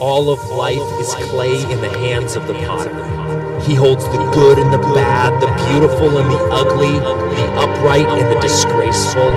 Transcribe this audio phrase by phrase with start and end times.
[0.00, 2.90] All of life is clay in the hands of the potter.
[3.62, 8.26] He holds the good and the bad, the beautiful and the ugly, the upright and
[8.34, 9.30] the disgraceful.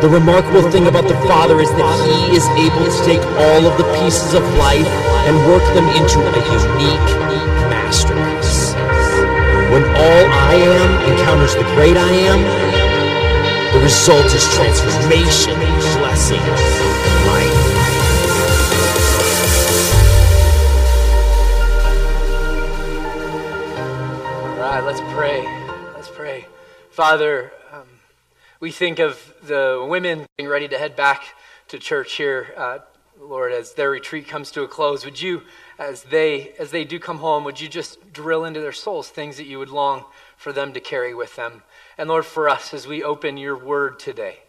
[0.00, 3.76] The remarkable thing about the Father is that He is able to take all of
[3.76, 4.88] the pieces of life
[5.28, 7.10] and work them into a unique
[7.68, 8.72] masterpiece.
[9.68, 12.40] When all I am encounters the great I am,
[13.76, 15.60] the result is transformation,
[16.00, 16.93] blessing,
[24.84, 25.42] Let's pray.
[25.94, 26.46] Let's pray.
[26.90, 27.88] Father, um,
[28.60, 31.24] we think of the women getting ready to head back
[31.68, 32.80] to church here, uh,
[33.18, 35.06] Lord, as their retreat comes to a close.
[35.06, 35.40] Would you,
[35.78, 39.38] as they as they do come home, would you just drill into their souls things
[39.38, 40.04] that you would long
[40.36, 41.62] for them to carry with them?
[41.96, 44.40] And Lord, for us, as we open your word today,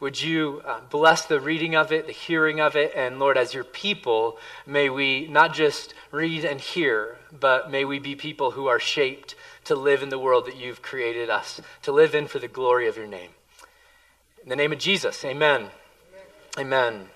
[0.00, 3.52] would you uh, bless the reading of it, the hearing of it, and Lord, as
[3.52, 8.66] your people, may we not just read and hear, but may we be people who
[8.66, 12.38] are shaped to live in the world that you've created us, to live in for
[12.38, 13.30] the glory of your name.
[14.42, 15.70] In the name of Jesus, amen.
[16.58, 16.74] Amen.
[16.92, 17.08] amen.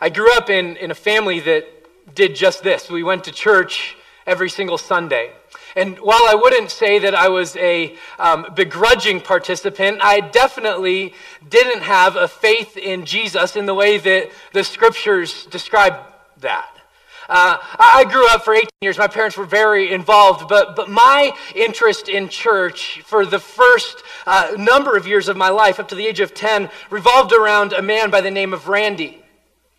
[0.00, 1.66] I grew up in, in a family that
[2.14, 2.90] did just this.
[2.90, 5.32] We went to church every single Sunday.
[5.76, 11.14] And while I wouldn't say that I was a um, begrudging participant, I definitely
[11.48, 15.94] didn't have a faith in Jesus in the way that the scriptures describe
[16.38, 16.81] that.
[17.28, 18.98] Uh, I grew up for 18 years.
[18.98, 24.54] My parents were very involved, but, but my interest in church for the first uh,
[24.58, 27.82] number of years of my life, up to the age of 10, revolved around a
[27.82, 29.22] man by the name of Randy.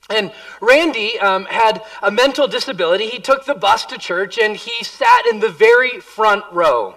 [0.09, 3.07] And Randy um, had a mental disability.
[3.07, 6.95] He took the bus to church and he sat in the very front row.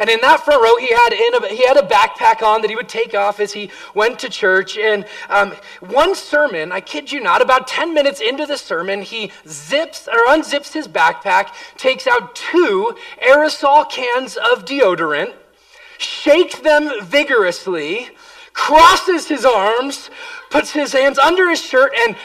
[0.00, 2.76] And in that front row, he had, a, he had a backpack on that he
[2.76, 4.78] would take off as he went to church.
[4.78, 9.30] And um, one sermon, I kid you not, about 10 minutes into the sermon, he
[9.46, 15.34] zips or unzips his backpack, takes out two aerosol cans of deodorant,
[15.98, 18.08] shakes them vigorously,
[18.54, 20.08] crosses his arms,
[20.48, 22.16] puts his hands under his shirt, and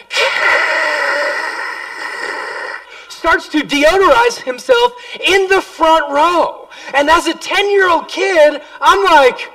[3.09, 6.64] starts to deodorize himself in the front row.
[6.93, 9.51] And as a 10 year old kid, I'm like,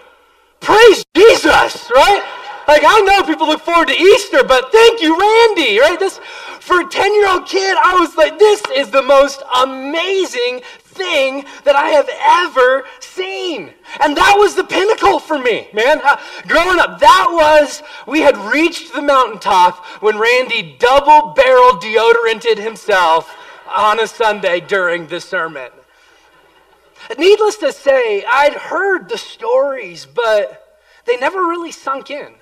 [0.60, 2.24] praise Jesus, right?
[2.68, 5.98] Like, I know people look forward to Easter, but thank you, Randy, right?
[5.98, 6.20] This,
[6.60, 11.44] for a 10 year old kid, I was like, this is the most amazing thing
[11.64, 12.08] that I have
[12.46, 13.72] ever seen.
[14.00, 16.00] And that was the pinnacle for me, man.
[16.04, 22.58] Uh, growing up, that was, we had reached the mountaintop when Randy double barrel deodoranted
[22.58, 23.34] himself
[23.74, 25.70] on a Sunday during the sermon.
[27.18, 32.34] Needless to say, I'd heard the stories, but they never really sunk in.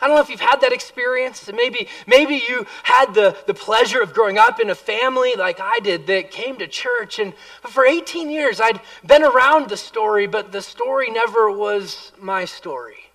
[0.00, 1.50] I don't know if you've had that experience.
[1.52, 5.78] Maybe, maybe you had the, the pleasure of growing up in a family like I
[5.80, 7.18] did that came to church.
[7.18, 7.34] And
[7.68, 13.09] for 18 years, I'd been around the story, but the story never was my story.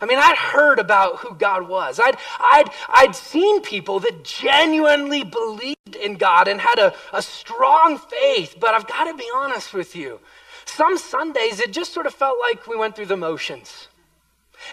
[0.00, 2.00] I mean, I'd heard about who God was.
[2.02, 7.98] I'd, I'd, I'd seen people that genuinely believed in God and had a, a strong
[7.98, 10.20] faith, but I've got to be honest with you.
[10.64, 13.88] Some Sundays, it just sort of felt like we went through the motions.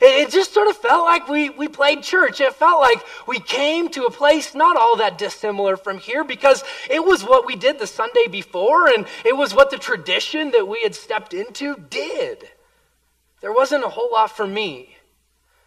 [0.01, 2.41] It just sort of felt like we, we played church.
[2.41, 6.63] It felt like we came to a place not all that dissimilar from here because
[6.89, 10.67] it was what we did the Sunday before and it was what the tradition that
[10.67, 12.49] we had stepped into did.
[13.41, 14.92] There wasn't a whole lot for me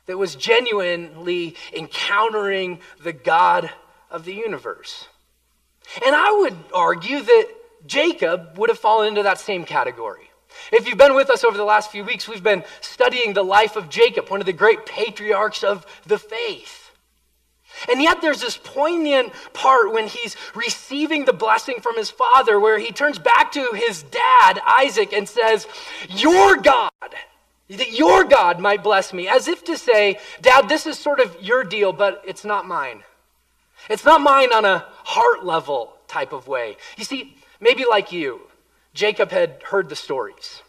[0.06, 3.70] that was genuinely encountering the God
[4.10, 5.06] of the universe.
[6.04, 7.48] And I would argue that
[7.86, 10.30] Jacob would have fallen into that same category.
[10.72, 13.76] If you've been with us over the last few weeks, we've been studying the life
[13.76, 16.90] of Jacob, one of the great patriarchs of the faith.
[17.90, 22.78] And yet, there's this poignant part when he's receiving the blessing from his father, where
[22.78, 25.66] he turns back to his dad, Isaac, and says,
[26.08, 26.90] Your God,
[27.68, 31.36] that your God might bless me, as if to say, Dad, this is sort of
[31.40, 33.02] your deal, but it's not mine.
[33.90, 36.76] It's not mine on a heart level type of way.
[36.96, 38.42] You see, maybe like you,
[38.94, 40.62] Jacob had heard the stories.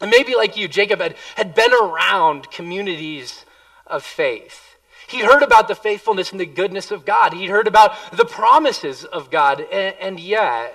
[0.00, 3.44] And maybe like you, Jacob had, had been around communities
[3.86, 4.76] of faith.
[5.08, 7.32] He'd heard about the faithfulness and the goodness of God.
[7.32, 9.60] He'd heard about the promises of God.
[9.60, 10.74] And, and yet,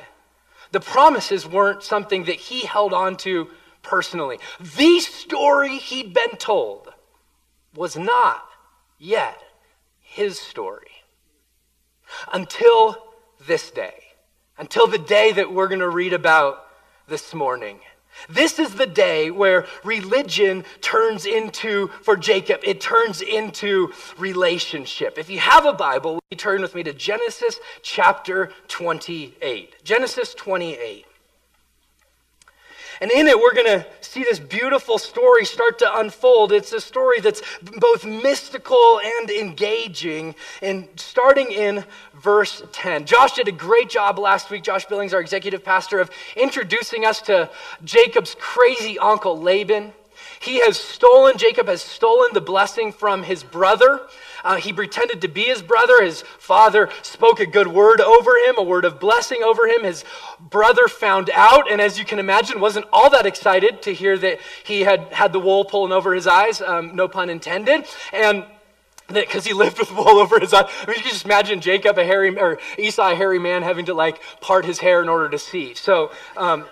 [0.71, 3.49] the promises weren't something that he held on to
[3.81, 4.39] personally.
[4.59, 6.89] The story he'd been told
[7.75, 8.45] was not
[8.99, 9.41] yet
[9.99, 10.91] his story
[12.33, 12.97] until
[13.47, 14.11] this day
[14.61, 16.67] until the day that we're going to read about
[17.07, 17.79] this morning.
[18.29, 25.17] This is the day where religion turns into, for Jacob, it turns into relationship.
[25.17, 29.83] If you have a Bible, turn with me to Genesis chapter 28.
[29.83, 31.05] Genesis 28.
[33.01, 36.51] And in it, we're going to see this beautiful story start to unfold.
[36.51, 37.41] It's a story that's
[37.77, 40.35] both mystical and engaging.
[40.61, 41.83] And starting in
[42.13, 43.05] verse 10.
[43.05, 44.61] Josh did a great job last week.
[44.61, 47.49] Josh Billings, our executive pastor, of introducing us to
[47.83, 49.93] Jacob's crazy uncle Laban.
[50.39, 54.01] He has stolen, Jacob has stolen the blessing from his brother.
[54.43, 56.03] Uh, he pretended to be his brother.
[56.03, 59.83] His father spoke a good word over him, a word of blessing over him.
[59.83, 60.03] His
[60.39, 64.39] brother found out, and as you can imagine, wasn't all that excited to hear that
[64.63, 67.85] he had had the wool pulling over his eyes, um, no pun intended.
[68.13, 68.45] And
[69.13, 70.65] that because he lived with wool over his eyes.
[70.81, 73.85] I mean, you can just imagine Jacob, a hairy, or Esau, a hairy man, having
[73.85, 75.73] to like part his hair in order to see.
[75.73, 76.65] So, um,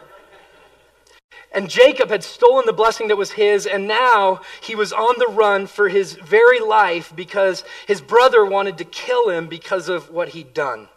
[1.51, 5.27] and Jacob had stolen the blessing that was his, and now he was on the
[5.27, 10.29] run for his very life because his brother wanted to kill him because of what
[10.29, 10.89] he'd done.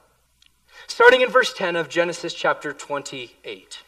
[0.87, 3.81] Starting in verse 10 of Genesis chapter 28.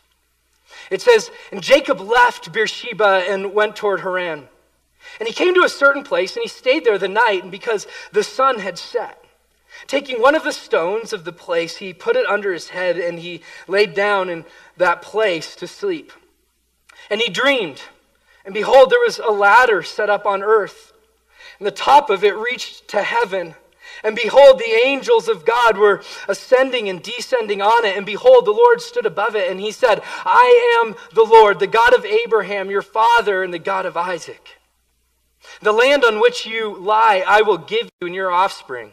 [0.91, 4.49] It says, And Jacob left Beersheba and went toward Haran.
[5.21, 7.87] And he came to a certain place, and he stayed there the night, and because
[8.13, 9.23] the sun had set.
[9.87, 13.19] Taking one of the stones of the place, he put it under his head, and
[13.19, 14.47] he laid down in
[14.79, 16.11] that place to sleep.
[17.15, 17.81] And he dreamed,
[18.45, 20.93] and behold, there was a ladder set up on earth,
[21.61, 23.55] and the top of it reached to heaven.
[24.03, 27.97] And behold, the angels of God were ascending and descending on it.
[27.97, 31.69] And behold, the Lord stood above it, and he said, I am the Lord, the
[31.69, 34.59] God of Abraham, your father, and the God of Isaac.
[35.63, 38.91] The land on which you lie, I will give you and your offspring.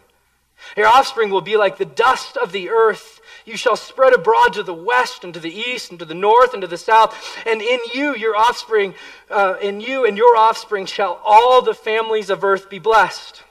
[0.78, 3.20] Your offspring will be like the dust of the earth.
[3.46, 6.54] You shall spread abroad to the west and to the east and to the north
[6.54, 7.16] and to the south.
[7.46, 8.94] And in you, your offspring,
[9.30, 13.44] uh, in you and your offspring shall all the families of earth be blessed.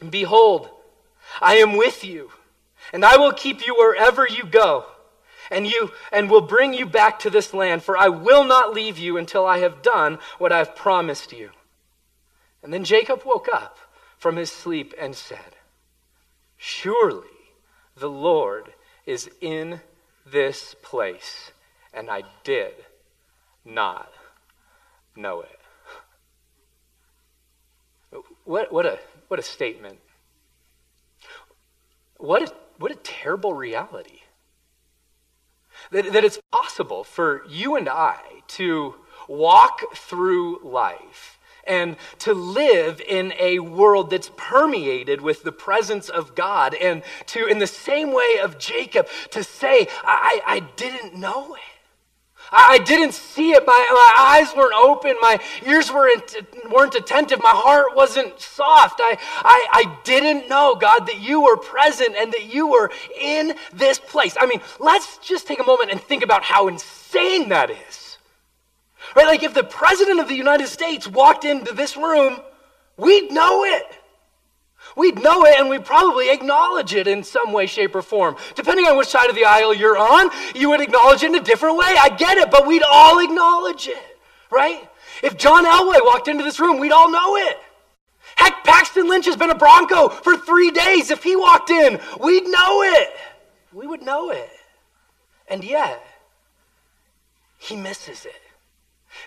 [0.00, 0.68] And behold,
[1.40, 2.30] I am with you,
[2.92, 4.86] and I will keep you wherever you go,
[5.50, 7.82] and you and will bring you back to this land.
[7.82, 11.50] For I will not leave you until I have done what I have promised you.
[12.62, 13.78] And then Jacob woke up
[14.18, 15.56] from his sleep and said,
[16.56, 17.28] Surely
[17.96, 18.74] the Lord
[19.10, 19.80] is in
[20.24, 21.50] this place,
[21.92, 22.74] and I did
[23.64, 24.12] not
[25.16, 25.58] know it.
[28.44, 29.98] What, what, a, what a statement.
[32.18, 34.20] What a, what a terrible reality.
[35.90, 38.20] That, that it's possible for you and I
[38.58, 38.94] to
[39.26, 46.34] walk through life and to live in a world that's permeated with the presence of
[46.34, 51.54] God, and to, in the same way of Jacob, to say, I, I didn't know
[51.54, 51.60] it.
[52.52, 53.64] I didn't see it.
[53.66, 55.14] My, my eyes weren't open.
[55.20, 56.34] My ears weren't,
[56.70, 57.40] weren't attentive.
[57.42, 59.00] My heart wasn't soft.
[59.00, 62.90] I, I, I didn't know, God, that you were present and that you were
[63.20, 64.36] in this place.
[64.40, 67.99] I mean, let's just take a moment and think about how insane that is.
[69.16, 69.26] Right?
[69.26, 72.38] Like if the president of the United States walked into this room,
[72.96, 73.84] we'd know it.
[74.96, 78.36] We'd know it and we'd probably acknowledge it in some way, shape, or form.
[78.54, 81.42] Depending on which side of the aisle you're on, you would acknowledge it in a
[81.42, 81.94] different way.
[81.98, 84.18] I get it, but we'd all acknowledge it,
[84.50, 84.88] right?
[85.22, 87.58] If John Elway walked into this room, we'd all know it.
[88.36, 91.10] Heck, Paxton Lynch has been a Bronco for three days.
[91.10, 93.10] If he walked in, we'd know it.
[93.72, 94.50] We would know it.
[95.48, 96.02] And yet,
[97.58, 98.39] he misses it.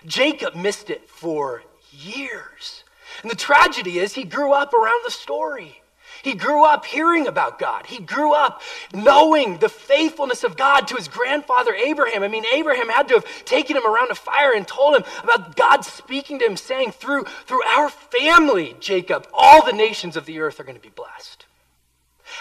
[0.06, 2.84] Jacob missed it for years.
[3.22, 5.80] And the tragedy is, he grew up around the story.
[6.22, 7.86] He grew up hearing about God.
[7.86, 8.62] He grew up
[8.94, 12.22] knowing the faithfulness of God to his grandfather Abraham.
[12.22, 15.54] I mean, Abraham had to have taken him around a fire and told him about
[15.54, 20.40] God speaking to him, saying, Through, through our family, Jacob, all the nations of the
[20.40, 21.44] earth are going to be blessed.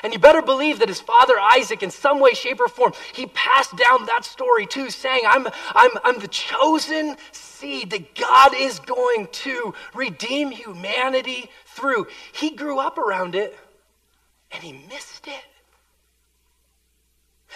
[0.03, 3.27] And you better believe that his father Isaac, in some way, shape, or form, he
[3.27, 8.79] passed down that story too, saying, I'm, I'm, I'm the chosen seed that God is
[8.79, 12.07] going to redeem humanity through.
[12.33, 13.57] He grew up around it
[14.51, 15.45] and he missed it.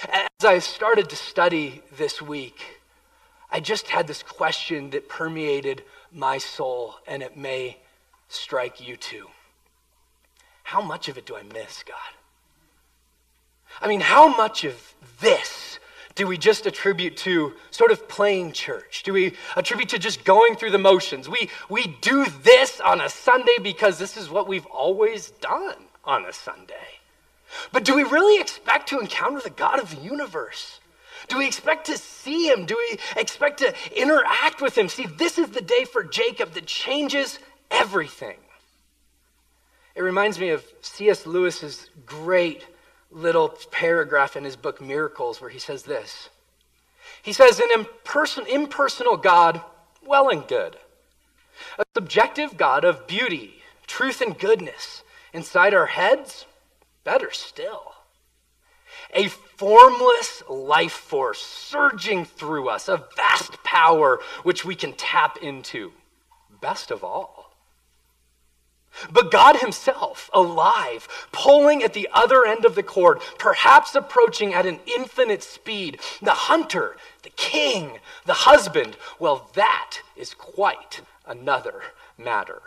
[0.09, 2.79] As I started to study this week,
[3.51, 7.77] I just had this question that permeated my soul, and it may
[8.27, 9.27] strike you too.
[10.63, 12.16] How much of it do I miss, God?
[13.81, 15.79] I mean, how much of this
[16.15, 19.03] do we just attribute to sort of playing church?
[19.03, 21.29] Do we attribute to just going through the motions?
[21.29, 26.25] We, we do this on a Sunday because this is what we've always done on
[26.25, 26.73] a Sunday.
[27.71, 30.79] But do we really expect to encounter the God of the universe?
[31.27, 32.65] Do we expect to see him?
[32.65, 34.89] Do we expect to interact with him?
[34.89, 38.37] See, this is the day for Jacob that changes everything.
[39.95, 41.25] It reminds me of C.S.
[41.25, 42.65] Lewis's great
[43.11, 46.29] little paragraph in his book Miracles where he says this.
[47.21, 49.61] He says, An imperson- impersonal God,
[50.05, 50.77] well and good.
[51.79, 56.45] A subjective God of beauty, truth, and goodness inside our heads,
[57.03, 57.93] better still.
[59.13, 65.91] A formless life force surging through us, a vast power which we can tap into.
[66.61, 67.36] Best of all.
[69.11, 74.65] But God Himself, alive, pulling at the other end of the cord, perhaps approaching at
[74.65, 81.81] an infinite speed, the hunter, the king, the husband, well, that is quite another
[82.17, 82.61] matter.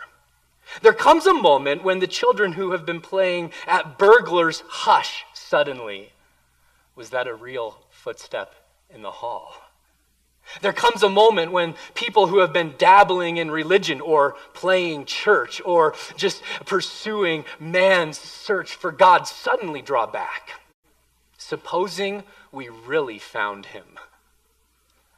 [0.81, 6.13] There comes a moment when the children who have been playing at burglars hush suddenly.
[6.95, 8.55] Was that a real footstep
[8.93, 9.53] in the hall?
[10.61, 15.61] There comes a moment when people who have been dabbling in religion or playing church
[15.63, 20.61] or just pursuing man's search for God suddenly draw back.
[21.37, 23.97] Supposing we really found him.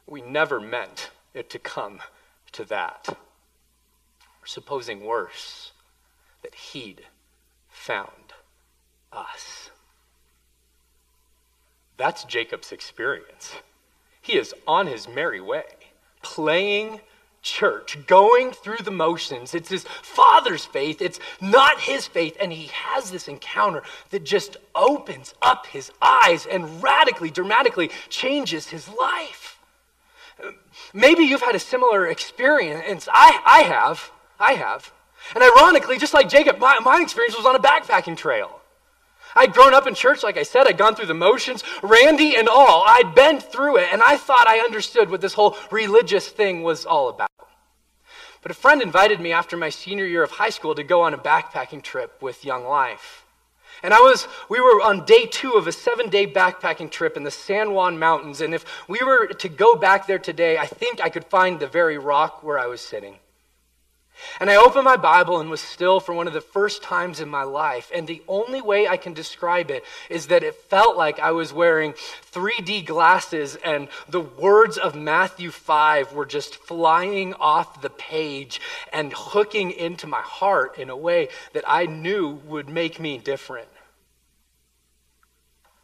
[0.06, 2.00] We never meant it to come
[2.52, 3.08] to that.
[3.08, 5.72] Or supposing worse,
[6.42, 7.02] that he'd
[7.68, 8.32] found
[9.12, 9.70] us.
[11.96, 13.54] That's Jacob's experience.
[14.24, 15.64] He is on his merry way,
[16.22, 17.00] playing
[17.42, 19.54] church, going through the motions.
[19.54, 22.34] It's his father's faith, it's not his faith.
[22.40, 28.68] And he has this encounter that just opens up his eyes and radically, dramatically changes
[28.68, 29.58] his life.
[30.94, 33.06] Maybe you've had a similar experience.
[33.12, 34.10] I, I have.
[34.40, 34.90] I have.
[35.34, 38.62] And ironically, just like Jacob, my, my experience was on a backpacking trail.
[39.34, 42.48] I'd grown up in church, like I said, I'd gone through the motions, Randy and
[42.48, 42.84] all.
[42.86, 46.86] I'd been through it, and I thought I understood what this whole religious thing was
[46.86, 47.30] all about.
[48.42, 51.14] But a friend invited me after my senior year of high school to go on
[51.14, 53.24] a backpacking trip with Young Life.
[53.82, 57.24] And I was, we were on day two of a seven day backpacking trip in
[57.24, 58.40] the San Juan Mountains.
[58.40, 61.66] And if we were to go back there today, I think I could find the
[61.66, 63.16] very rock where I was sitting.
[64.40, 67.28] And I opened my Bible and was still for one of the first times in
[67.28, 67.90] my life.
[67.94, 71.52] And the only way I can describe it is that it felt like I was
[71.52, 71.94] wearing
[72.32, 78.60] 3D glasses and the words of Matthew 5 were just flying off the page
[78.92, 83.68] and hooking into my heart in a way that I knew would make me different.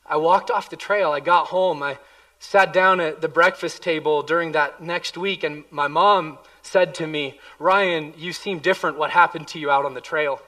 [0.07, 1.13] I walked off the trail.
[1.13, 1.83] I got home.
[1.83, 1.99] I
[2.41, 6.39] sat down at the breakfast table during that next week, and my mom
[6.71, 8.97] said to me, Ryan, you seem different.
[8.97, 10.41] What happened to you out on the trail?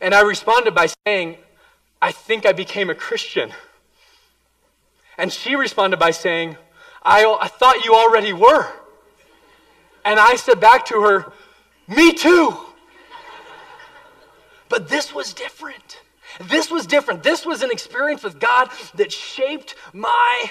[0.00, 1.36] And I responded by saying,
[2.02, 3.52] I think I became a Christian.
[5.16, 6.56] And she responded by saying,
[7.02, 8.66] I, I thought you already were.
[10.04, 11.32] And I said back to her,
[11.86, 12.56] Me too.
[14.68, 16.00] But this was different.
[16.40, 17.22] This was different.
[17.22, 20.50] This was an experience with God that shaped my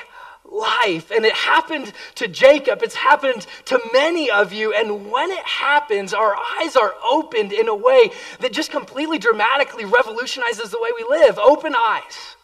[0.51, 1.11] life.
[1.11, 2.81] And it happened to Jacob.
[2.83, 4.73] It's happened to many of you.
[4.73, 9.85] And when it happens, our eyes are opened in a way that just completely dramatically
[9.85, 11.37] revolutionizes the way we live.
[11.39, 12.35] Open eyes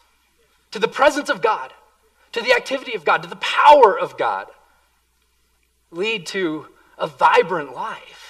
[0.70, 1.72] to the presence of God,
[2.32, 4.46] to the activity of God, to the power of God
[5.90, 6.66] lead to
[6.98, 8.21] a vibrant life.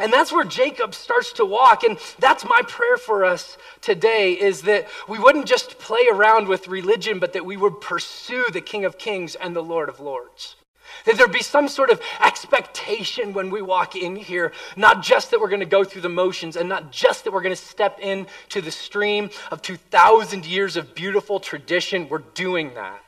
[0.00, 1.84] And that's where Jacob starts to walk.
[1.84, 6.68] And that's my prayer for us today is that we wouldn't just play around with
[6.68, 10.56] religion, but that we would pursue the King of Kings and the Lord of Lords.
[11.04, 15.40] That there be some sort of expectation when we walk in here, not just that
[15.40, 18.00] we're going to go through the motions and not just that we're going to step
[18.00, 22.08] into the stream of 2,000 years of beautiful tradition.
[22.08, 23.02] We're doing that.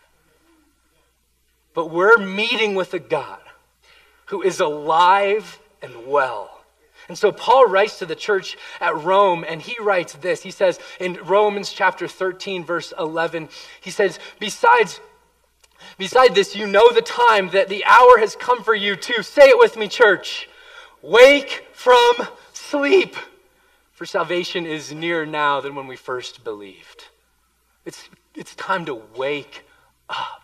[1.73, 3.41] But we're meeting with a God
[4.27, 6.62] who is alive and well
[7.09, 10.43] and so Paul writes to the church at Rome, and he writes this.
[10.43, 13.49] He says in Romans chapter 13, verse 11,
[13.81, 15.01] he says, Besides,
[15.99, 19.49] beside this, you know the time that the hour has come for you to, say
[19.49, 20.49] it with me, church,
[21.03, 22.13] wake from
[22.53, 23.17] sleep.
[23.93, 27.05] For salvation is nearer now than when we first believed.
[27.85, 29.65] It's, it's time to wake
[30.09, 30.42] up.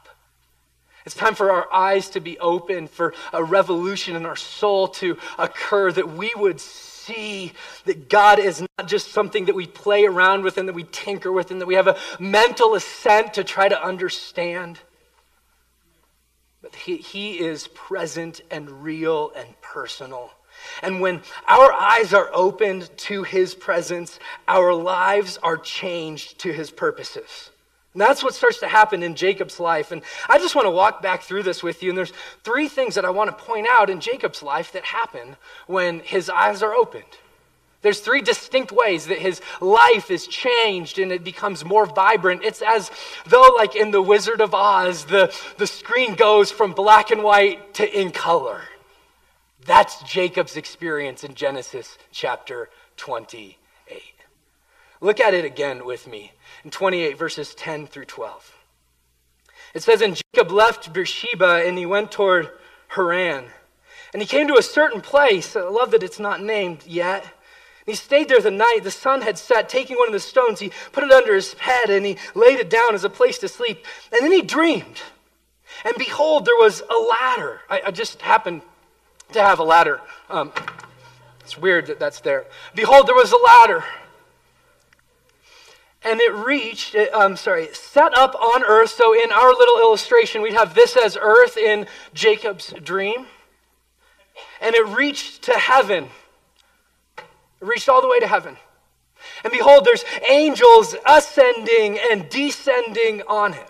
[1.09, 5.17] It's time for our eyes to be open, for a revolution in our soul to
[5.39, 7.55] occur, that we would see
[7.87, 11.33] that God is not just something that we play around with and that we tinker
[11.33, 14.81] with and that we have a mental assent to try to understand.
[16.61, 20.31] But he, he is present and real and personal.
[20.83, 26.71] And when our eyes are opened to His presence, our lives are changed to His
[26.71, 27.49] purposes.
[27.95, 29.93] And that's what starts to happen in Jacob's life.
[29.93, 31.91] And I just want to walk back through this with you.
[31.91, 32.13] And there's
[32.45, 36.29] three things that I want to point out in Jacob's life that happen when his
[36.29, 37.05] eyes are opened.
[37.81, 42.43] There's three distinct ways that his life is changed and it becomes more vibrant.
[42.45, 42.91] It's as
[43.27, 47.75] though, like in The Wizard of Oz, the, the screen goes from black and white
[47.75, 48.63] to in color.
[49.65, 53.57] That's Jacob's experience in Genesis chapter 28.
[55.01, 56.33] Look at it again with me
[56.65, 58.55] in 28, verses 10 through 12.
[59.75, 62.51] It says, And Jacob left Beersheba and he went toward
[62.89, 63.45] Haran.
[64.13, 65.55] And he came to a certain place.
[65.55, 67.27] I love that it's not named yet.
[67.85, 68.81] He stayed there the night.
[68.83, 69.69] The sun had set.
[69.69, 72.71] Taking one of the stones, he put it under his head and he laid it
[72.71, 73.85] down as a place to sleep.
[74.13, 75.01] And then he dreamed.
[75.85, 77.61] And behold, there was a ladder.
[77.69, 78.63] I, I just happened
[79.33, 80.01] to have a ladder.
[80.29, 80.53] Um,
[81.41, 82.47] it's weird that that's there.
[82.75, 83.85] Behold, there was a ladder.
[86.09, 88.89] And it reached, uh, I'm sorry, set up on earth.
[88.89, 93.27] So in our little illustration, we'd have this as earth in Jacob's dream.
[94.63, 96.09] And it reached to heaven.
[97.19, 97.25] It
[97.61, 98.57] reached all the way to heaven.
[99.45, 103.67] And behold, there's angels ascending and descending on him.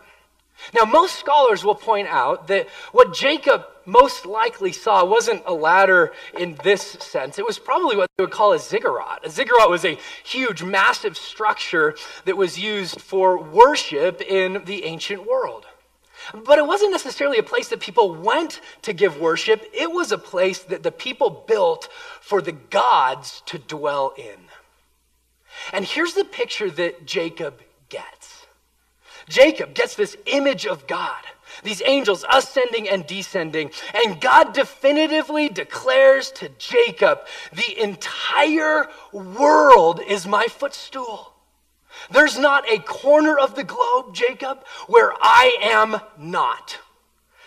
[0.75, 6.13] Now, most scholars will point out that what Jacob most likely saw wasn't a ladder
[6.39, 7.39] in this sense.
[7.39, 9.25] It was probably what they would call a ziggurat.
[9.25, 11.95] A ziggurat was a huge, massive structure
[12.27, 15.65] that was used for worship in the ancient world.
[16.35, 20.19] But it wasn't necessarily a place that people went to give worship, it was a
[20.19, 21.89] place that the people built
[22.21, 24.39] for the gods to dwell in.
[25.73, 27.61] And here's the picture that Jacob
[29.29, 31.25] Jacob gets this image of God,
[31.63, 37.21] these angels ascending and descending, and God definitively declares to Jacob,
[37.53, 41.33] The entire world is my footstool.
[42.11, 46.79] There's not a corner of the globe, Jacob, where I am not.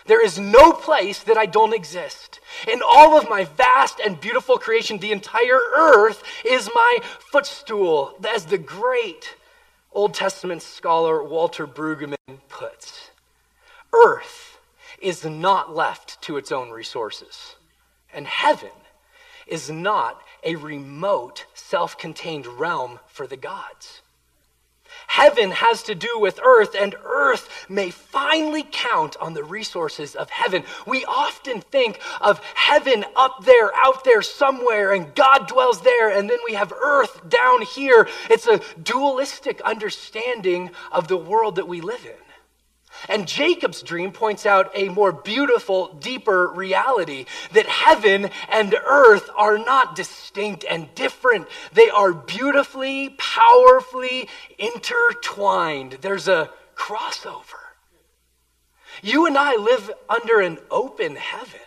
[0.06, 2.40] There is no place that I don't exist.
[2.70, 6.98] In all of my vast and beautiful creation, the entire earth is my
[7.30, 9.36] footstool, as the great
[9.94, 13.10] Old Testament scholar Walter Brueggemann puts.
[13.92, 14.58] Earth
[15.00, 17.56] is not left to its own resources,
[18.12, 18.70] and heaven
[19.46, 24.01] is not a remote, self contained realm for the gods.
[25.12, 30.30] Heaven has to do with earth, and earth may finally count on the resources of
[30.30, 30.64] heaven.
[30.86, 36.30] We often think of heaven up there, out there somewhere, and God dwells there, and
[36.30, 38.08] then we have earth down here.
[38.30, 42.21] It's a dualistic understanding of the world that we live in.
[43.08, 49.58] And Jacob's dream points out a more beautiful, deeper reality that heaven and earth are
[49.58, 51.48] not distinct and different.
[51.72, 55.98] They are beautifully, powerfully intertwined.
[56.00, 57.62] There's a crossover.
[59.02, 61.60] You and I live under an open heaven.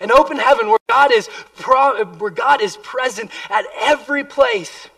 [0.00, 4.88] An open heaven where God is, pro- where God is present at every place.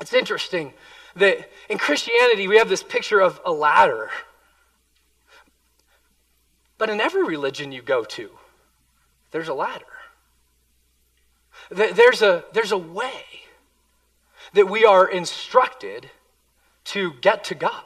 [0.00, 0.72] It's interesting
[1.16, 4.10] that in Christianity we have this picture of a ladder
[6.78, 8.30] but in every religion you go to,
[9.30, 9.84] there's a ladder.
[11.70, 13.24] There's a, there's a way
[14.52, 16.10] that we are instructed
[16.84, 17.82] to get to God.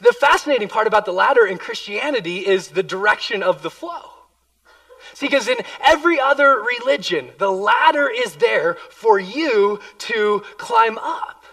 [0.00, 4.10] The fascinating part about the ladder in Christianity is the direction of the flow.
[5.12, 11.44] See, because in every other religion, the ladder is there for you to climb up.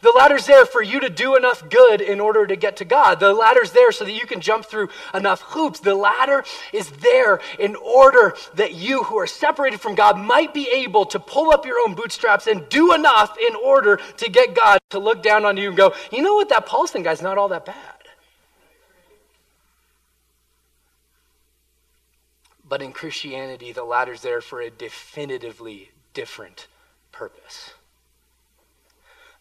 [0.00, 3.20] The ladder's there for you to do enough good in order to get to God.
[3.20, 5.80] The ladder's there so that you can jump through enough hoops.
[5.80, 10.68] The ladder is there in order that you who are separated from God might be
[10.68, 14.78] able to pull up your own bootstraps and do enough in order to get God
[14.90, 17.48] to look down on you and go, you know what, that Paulson guy's not all
[17.48, 17.76] that bad.
[22.68, 26.66] But in Christianity, the ladder's there for a definitively different
[27.12, 27.70] purpose.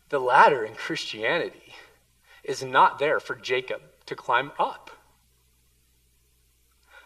[0.10, 1.76] The ladder in Christianity
[2.44, 4.92] is not there for Jacob to climb up.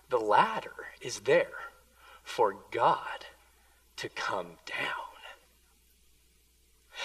[0.09, 1.71] The ladder is there
[2.23, 3.25] for God
[3.97, 5.11] to come down.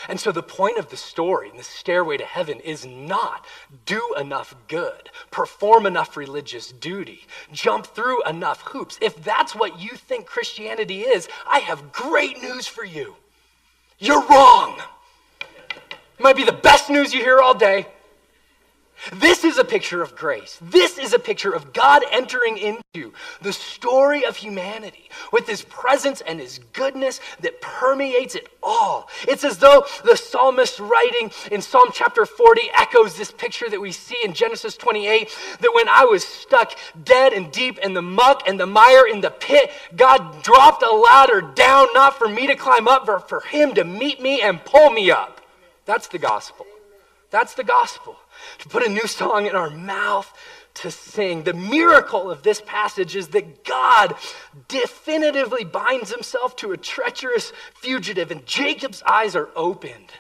[0.09, 3.47] And so, the point of the story and the stairway to heaven is not
[3.87, 8.99] do enough good, perform enough religious duty, jump through enough hoops.
[9.01, 13.17] If that's what you think Christianity is, I have great news for you.
[13.99, 14.81] You're wrong.
[16.19, 17.87] It might be the best news you hear all day.
[19.13, 20.59] This is a picture of grace.
[20.61, 26.23] This is a picture of God entering into the story of humanity with his presence
[26.23, 29.09] and his goodness that permeates it all.
[29.29, 33.93] It's as though the psalmist writing in Psalm chapter 40 echoes this picture that we
[33.93, 35.29] see in Genesis 28
[35.61, 36.73] that when I was stuck
[37.05, 40.91] dead and deep in the muck and the mire in the pit, God dropped a
[40.91, 44.65] ladder down, not for me to climb up, but for him to meet me and
[44.65, 45.43] pull me up.
[45.87, 46.67] That's the gospel.
[47.31, 48.17] That's the gospel
[48.59, 50.33] to put a new song in our mouth
[50.75, 51.43] to sing.
[51.43, 54.15] The miracle of this passage is that God
[54.69, 60.13] definitively binds himself to a treacherous fugitive, and Jacob's eyes are opened.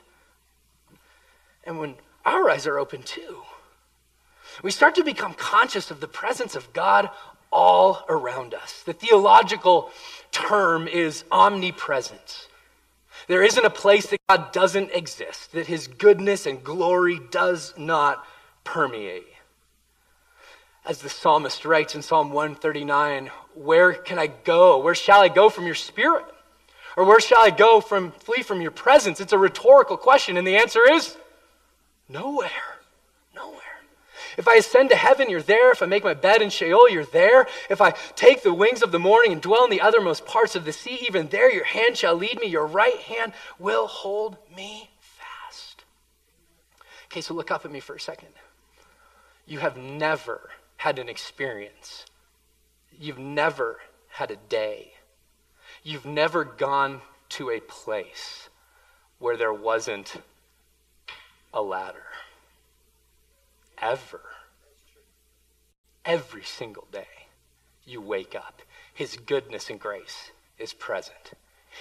[1.64, 3.42] And when our eyes are open too,
[4.62, 7.10] we start to become conscious of the presence of God
[7.52, 8.82] all around us.
[8.82, 9.90] The theological
[10.32, 12.48] term is omnipresence.
[13.26, 18.24] There isn't a place that God doesn't exist, that his goodness and glory does not
[18.62, 19.26] permeate.
[20.84, 24.78] As the psalmist writes in Psalm 139, where can I go?
[24.78, 26.24] Where shall I go from your spirit?
[26.96, 29.20] Or where shall I go from flee from your presence?
[29.20, 31.16] It's a rhetorical question, and the answer is
[32.08, 32.75] nowhere.
[34.36, 35.70] If I ascend to heaven, you're there.
[35.70, 37.46] If I make my bed in Sheol, you're there.
[37.70, 40.64] If I take the wings of the morning and dwell in the uttermost parts of
[40.64, 42.46] the sea, even there your hand shall lead me.
[42.46, 45.84] Your right hand will hold me fast.
[47.06, 48.28] Okay, so look up at me for a second.
[49.46, 52.04] You have never had an experience,
[52.98, 54.92] you've never had a day,
[55.82, 58.48] you've never gone to a place
[59.18, 60.16] where there wasn't
[61.54, 62.05] a ladder
[63.78, 64.22] ever.
[66.04, 67.28] Every single day
[67.84, 68.62] you wake up,
[68.94, 71.32] His goodness and grace is present.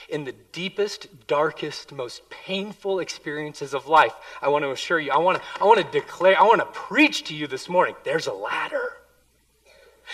[0.10, 5.18] In the deepest, darkest, most painful experiences of life, I want to assure you, I
[5.18, 8.28] want to, I want to declare, I want to preach to you this morning there's
[8.28, 8.95] a ladder.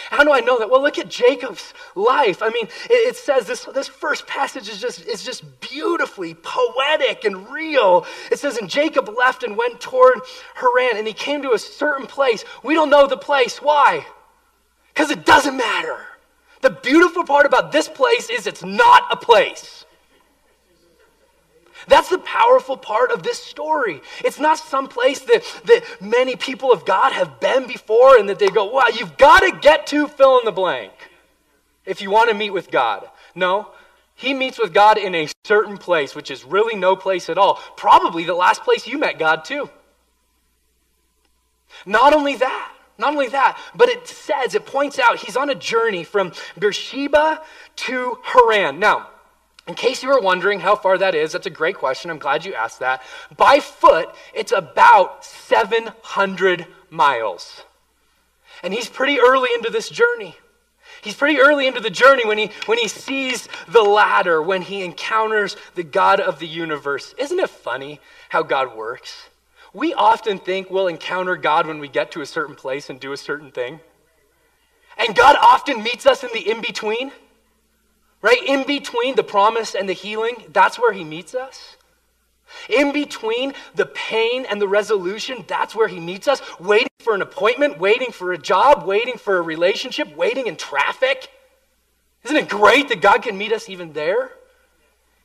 [0.10, 0.70] How do I know that?
[0.70, 2.42] Well, look at Jacob's life.
[2.42, 7.26] I mean, it, it, says this, this first passage is just, is just beautifully poetic
[7.26, 8.06] and real.
[8.32, 10.22] It says, And Jacob left and went toward
[10.56, 12.46] Haran, and he came to a certain place.
[12.64, 13.58] We don't know the place.
[13.58, 14.06] Why?
[14.94, 15.98] Because it doesn't matter.
[16.62, 19.86] The beautiful part about this place is it's not a place.
[21.88, 24.02] That's the powerful part of this story.
[24.24, 28.40] It's not some place that, that many people of God have been before and that
[28.40, 30.94] they go, wow, you've got to get to fill in the blank
[31.86, 33.10] if you want to meet with God.
[33.36, 33.72] No,
[34.16, 37.56] he meets with God in a certain place, which is really no place at all.
[37.76, 39.70] Probably the last place you met God, too.
[41.86, 45.56] Not only that, not only that, but it says, it points out he's on a
[45.56, 47.42] journey from Beersheba
[47.78, 48.80] to Haran.
[48.80, 49.10] Now,
[49.68, 52.10] in case you were wondering how far that is, that's a great question.
[52.10, 53.02] I'm glad you asked that.
[53.38, 57.64] By foot, it's about 700 miles.
[58.64, 60.36] And he's pretty early into this journey.
[61.02, 64.84] He's pretty early into the journey when he, when he sees the ladder, when he
[64.84, 67.16] encounters the God of the universe.
[67.18, 69.30] Isn't it funny how God works?
[69.74, 73.14] We often think we'll encounter God when we get to a certain place and do
[73.14, 73.80] a certain thing.
[74.98, 77.12] And God often meets us in the in between.
[78.22, 78.44] Right?
[78.46, 81.78] In between the promise and the healing, that's where he meets us.
[82.70, 86.42] In between the pain and the resolution, that's where he meets us.
[86.60, 91.30] Waiting for an appointment, waiting for a job, waiting for a relationship, waiting in traffic.
[92.24, 94.32] Isn't it great that God can meet us even there?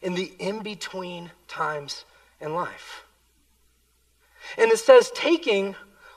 [0.01, 2.05] In the in between times
[2.41, 3.05] in life.
[4.57, 5.75] And it says, taking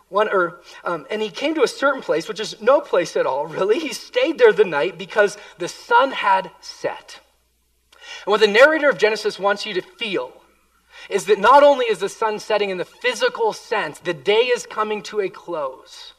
[0.10, 3.26] one or um, and he came to a certain place which is no place at
[3.26, 3.80] all really.
[3.80, 7.20] He stayed there the night because the sun had set.
[8.26, 10.34] And what the narrator of genesis wants you to feel
[11.10, 14.66] is that not only is the sun setting in the physical sense the day is
[14.66, 16.14] coming to a close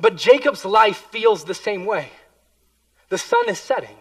[0.00, 2.10] but jacob's life feels the same way.
[3.10, 3.96] The sun is setting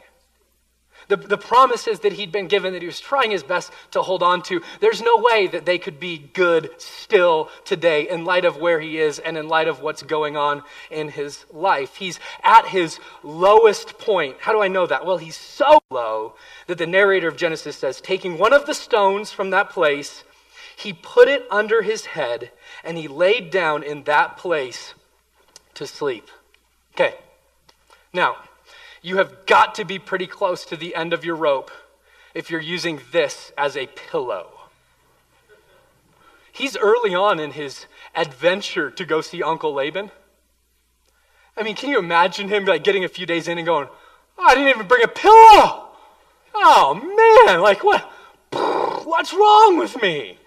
[1.07, 4.21] the, the promises that he'd been given that he was trying his best to hold
[4.21, 8.57] on to, there's no way that they could be good still today in light of
[8.57, 11.95] where he is and in light of what's going on in his life.
[11.95, 14.37] He's at his lowest point.
[14.39, 15.05] How do I know that?
[15.05, 16.35] Well, he's so low
[16.67, 20.23] that the narrator of Genesis says, taking one of the stones from that place,
[20.75, 22.51] he put it under his head
[22.83, 24.93] and he laid down in that place
[25.73, 26.27] to sleep.
[26.93, 27.15] Okay.
[28.13, 28.37] Now,
[29.07, 31.71] you have got to be pretty close to the end of your rope
[32.33, 34.49] if you're using this as a pillow.
[36.51, 40.11] He's early on in his adventure to go see Uncle Laban.
[41.55, 43.87] I mean, can you imagine him like getting a few days in and going,
[44.37, 45.87] oh, I didn't even bring a pillow.
[46.53, 48.01] Oh man, like what?
[49.05, 50.37] What's wrong with me?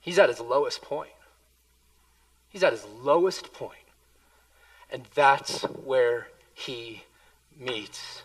[0.00, 1.10] He's at his lowest point.
[2.48, 3.74] He's at his lowest point.
[4.88, 6.28] And that's where
[6.60, 7.04] he
[7.58, 8.22] meets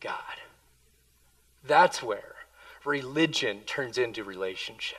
[0.00, 0.14] God.
[1.66, 2.34] That's where
[2.84, 4.98] religion turns into relationship.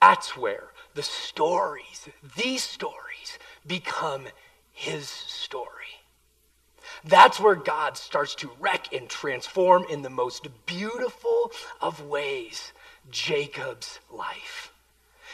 [0.00, 4.24] That's where the stories, these stories, become
[4.72, 5.72] his story.
[7.04, 12.72] That's where God starts to wreck and transform in the most beautiful of ways
[13.10, 14.72] Jacob's life.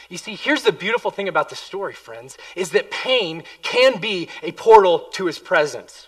[0.09, 4.29] You see, here's the beautiful thing about the story, friends, is that pain can be
[4.41, 6.07] a portal to his presence.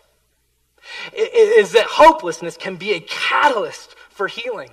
[1.14, 4.72] Is that hopelessness can be a catalyst for healing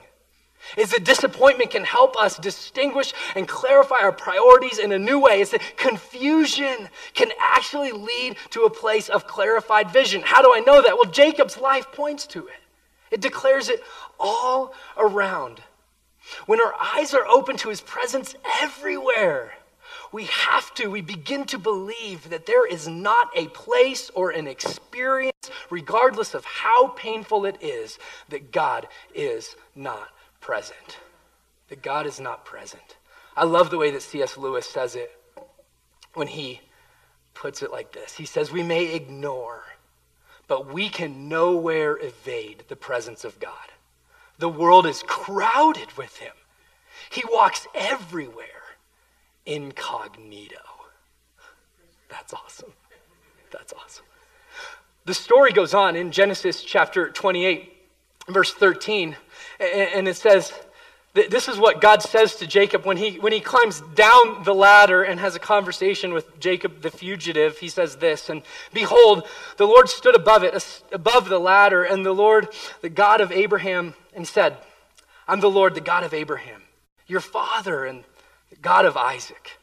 [0.76, 5.40] is that disappointment can help us distinguish and clarify our priorities in a new way.
[5.40, 10.22] Is that confusion can actually lead to a place of clarified vision.
[10.24, 10.94] How do I know that?
[10.94, 12.60] Well, Jacob's life points to it,
[13.10, 13.82] it declares it
[14.18, 15.60] all around.
[16.46, 19.54] When our eyes are open to his presence everywhere,
[20.12, 24.46] we have to, we begin to believe that there is not a place or an
[24.46, 30.08] experience, regardless of how painful it is, that God is not
[30.40, 30.98] present,
[31.68, 32.96] that God is not present.
[33.36, 34.36] I love the way that C.S.
[34.36, 35.18] Lewis says it
[36.14, 36.60] when he
[37.32, 39.62] puts it like this He says, We may ignore,
[40.46, 43.72] but we can nowhere evade the presence of God.
[44.38, 46.34] The world is crowded with him,
[47.10, 48.46] he walks everywhere
[49.46, 50.56] incognito.
[52.08, 52.72] That's awesome.
[53.50, 54.04] That's awesome.
[55.04, 57.76] The story goes on in Genesis chapter 28,
[58.28, 59.16] verse 13.
[59.58, 60.52] And it says,
[61.14, 65.02] this is what God says to Jacob when he, when he climbs down the ladder
[65.02, 67.58] and has a conversation with Jacob the fugitive.
[67.58, 69.24] He says this, and behold,
[69.58, 72.48] the Lord stood above it, above the ladder, and the Lord,
[72.80, 74.56] the God of Abraham, and said,
[75.28, 76.62] I'm the Lord, the God of Abraham,
[77.06, 78.04] your father, and
[78.48, 79.58] the God of Isaac.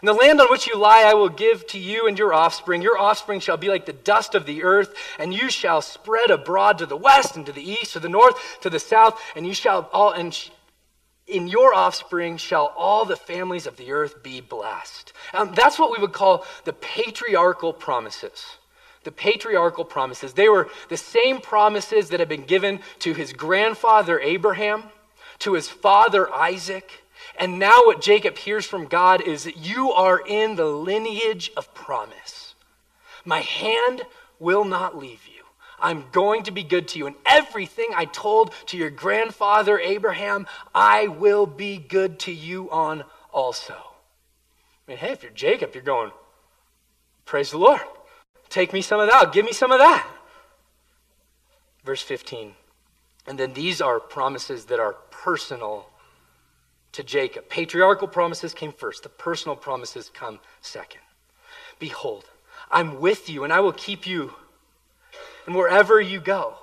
[0.00, 2.82] And the land on which you lie I will give to you and your offspring.
[2.82, 6.78] Your offspring shall be like the dust of the earth, and you shall spread abroad
[6.78, 9.54] to the west and to the east, to the north, to the south, and you
[9.54, 10.50] shall all and
[11.26, 15.12] in your offspring shall all the families of the earth be blessed.
[15.32, 18.44] Um, that's what we would call the patriarchal promises.
[19.04, 20.32] The patriarchal promises.
[20.32, 24.84] They were the same promises that had been given to his grandfather Abraham,
[25.40, 27.04] to his father Isaac,
[27.36, 31.74] and now, what Jacob hears from God is that you are in the lineage of
[31.74, 32.54] promise.
[33.24, 34.02] My hand
[34.38, 35.33] will not leave you.
[35.84, 37.06] I'm going to be good to you.
[37.06, 43.04] And everything I told to your grandfather Abraham, I will be good to you on
[43.30, 43.74] also.
[43.74, 46.10] I mean, hey, if you're Jacob, you're going,
[47.26, 47.82] praise the Lord.
[48.48, 49.34] Take me some of that.
[49.34, 50.08] Give me some of that.
[51.84, 52.54] Verse 15.
[53.26, 55.90] And then these are promises that are personal
[56.92, 57.50] to Jacob.
[57.50, 61.00] Patriarchal promises came first, the personal promises come second.
[61.78, 62.24] Behold,
[62.70, 64.32] I'm with you, and I will keep you
[65.46, 66.54] and wherever you go,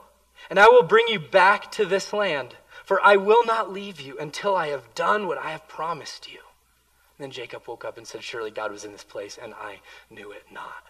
[0.49, 4.17] and I will bring you back to this land, for I will not leave you
[4.17, 6.39] until I have done what I have promised you.
[7.17, 9.79] And then Jacob woke up and said, Surely God was in this place, and I
[10.09, 10.85] knew it not.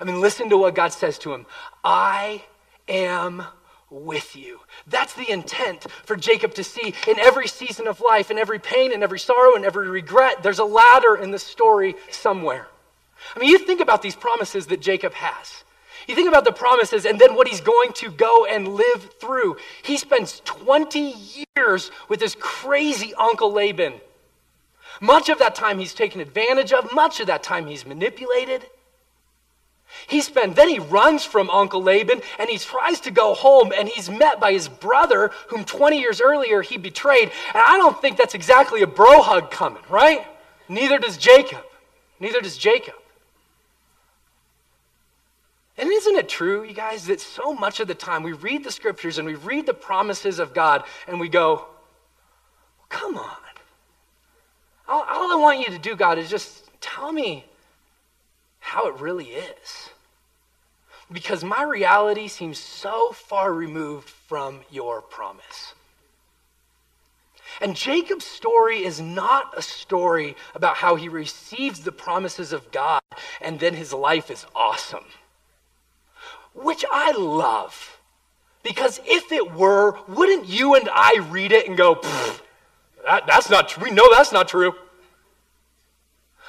[0.00, 1.46] I mean, listen to what God says to him
[1.84, 2.44] I
[2.88, 3.44] am
[3.90, 4.60] with you.
[4.86, 8.92] That's the intent for Jacob to see in every season of life, in every pain,
[8.92, 10.42] in every sorrow, in every regret.
[10.42, 12.68] There's a ladder in the story somewhere.
[13.34, 15.64] I mean, you think about these promises that Jacob has.
[16.10, 19.58] You think about the promises and then what he's going to go and live through.
[19.84, 21.14] He spends 20
[21.56, 23.92] years with his crazy uncle Laban.
[25.00, 28.66] Much of that time he's taken advantage of, much of that time he's manipulated.
[30.08, 33.88] He spent, then he runs from Uncle Laban and he tries to go home and
[33.88, 37.30] he's met by his brother, whom 20 years earlier he betrayed.
[37.54, 40.26] And I don't think that's exactly a bro hug coming, right?
[40.68, 41.62] Neither does Jacob.
[42.18, 42.94] Neither does Jacob.
[45.78, 48.72] And isn't it true, you guys, that so much of the time we read the
[48.72, 51.66] scriptures and we read the promises of God and we go,
[52.88, 53.36] come on.
[54.88, 57.44] All, all I want you to do, God, is just tell me
[58.58, 59.90] how it really is.
[61.12, 65.74] Because my reality seems so far removed from your promise.
[67.60, 73.02] And Jacob's story is not a story about how he receives the promises of God
[73.40, 75.04] and then his life is awesome,
[76.54, 77.98] which I love.
[78.62, 82.00] Because if it were, wouldn't you and I read it and go,
[83.04, 83.84] that, that's not true?
[83.84, 84.74] We know that's not true.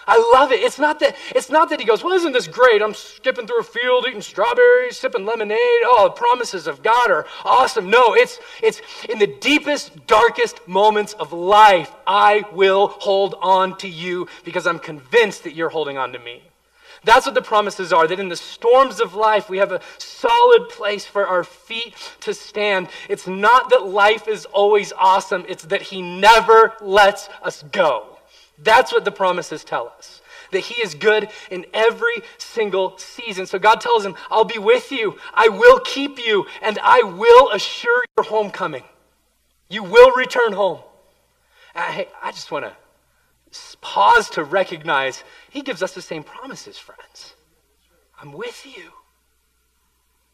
[0.08, 0.62] I love it.
[0.62, 2.82] It's not that it's not that he goes, "Well, isn't this great?
[2.82, 5.60] I'm skipping through a field eating strawberries, sipping lemonade.
[5.86, 11.14] Oh, the promises of God are awesome." No, it's it's in the deepest darkest moments
[11.14, 16.14] of life, I will hold on to you because I'm convinced that you're holding on
[16.14, 16.42] to me.
[17.04, 20.70] That's what the promises are that in the storms of life, we have a solid
[20.70, 22.90] place for our feet to stand.
[23.10, 28.12] It's not that life is always awesome, it's that He never lets us go.
[28.64, 30.22] That's what the promises tell us.
[30.52, 33.46] That he is good in every single season.
[33.46, 37.52] So God tells him, I'll be with you, I will keep you, and I will
[37.52, 38.84] assure your homecoming.
[39.70, 40.80] You will return home.
[41.74, 42.76] I, I just want to
[43.82, 47.36] pause to recognize he gives us the same promises, friends.
[48.20, 48.92] I'm with you.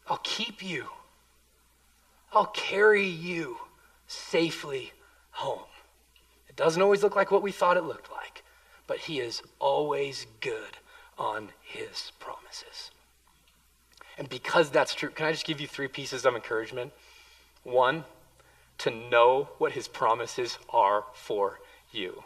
[0.06, 0.86] I'll keep you.
[2.32, 3.58] I'll carry you
[4.06, 4.92] safely
[5.30, 5.68] home.
[6.48, 8.42] It doesn't always look like what we thought it looked like,
[8.86, 10.78] but he is always good
[11.16, 12.90] on his promises.
[14.16, 16.92] And because that's true, can I just give you three pieces of encouragement?
[17.62, 18.04] One,
[18.78, 21.60] to know what his promises are for
[21.92, 22.24] you.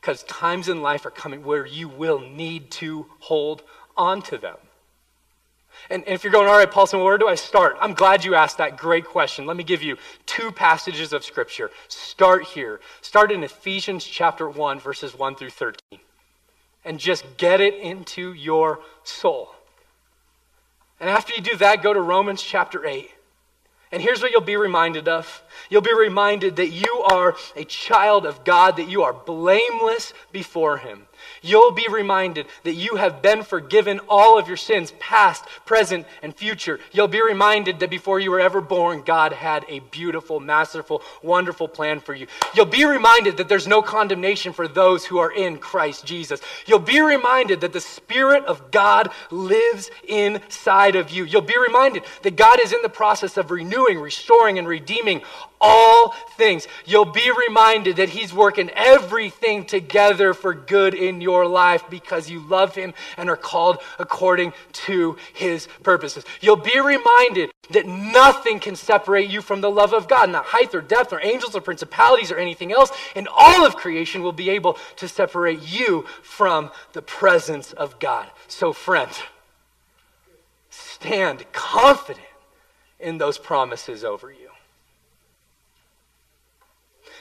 [0.00, 3.62] Because times in life are coming where you will need to hold
[3.96, 4.56] on to them.
[5.88, 7.76] And, and if you're going, all right, Paulson, where do I start?
[7.80, 9.46] I'm glad you asked that great question.
[9.46, 11.70] Let me give you two passages of Scripture.
[11.88, 12.80] Start here.
[13.00, 16.00] Start in Ephesians chapter 1, verses 1 through 13.
[16.84, 19.50] And just get it into your soul.
[20.98, 23.10] And after you do that, go to Romans chapter 8.
[23.92, 28.26] And here's what you'll be reminded of you'll be reminded that you are a child
[28.26, 31.06] of God, that you are blameless before Him.
[31.42, 36.34] You'll be reminded that you have been forgiven all of your sins, past, present, and
[36.34, 36.80] future.
[36.92, 41.68] You'll be reminded that before you were ever born, God had a beautiful, masterful, wonderful
[41.68, 42.26] plan for you.
[42.54, 46.40] You'll be reminded that there's no condemnation for those who are in Christ Jesus.
[46.66, 51.24] You'll be reminded that the Spirit of God lives inside of you.
[51.24, 55.22] You'll be reminded that God is in the process of renewing, restoring, and redeeming
[55.60, 56.66] all things.
[56.86, 62.40] You'll be reminded that He's working everything together for good in your life because you
[62.40, 66.24] love Him and are called according to His purposes.
[66.40, 70.74] You'll be reminded that nothing can separate you from the love of God, not height
[70.74, 74.50] or depth or angels or principalities or anything else, and all of creation will be
[74.50, 78.26] able to separate you from the presence of God.
[78.48, 79.10] So, friend,
[80.68, 82.26] stand confident
[82.98, 84.39] in those promises over you.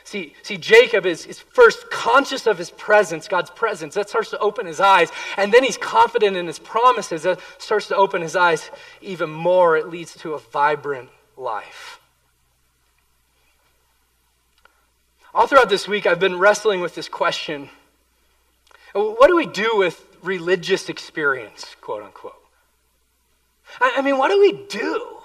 [0.09, 3.93] See, see Jacob is, is first conscious of his presence, God's presence.
[3.93, 5.11] That starts to open his eyes.
[5.37, 7.21] And then he's confident in his promises.
[7.21, 9.77] That starts to open his eyes even more.
[9.77, 11.99] It leads to a vibrant life.
[15.31, 17.69] All throughout this week, I've been wrestling with this question
[18.95, 22.33] what do we do with religious experience, quote unquote?
[23.79, 25.18] I, I mean, what do we do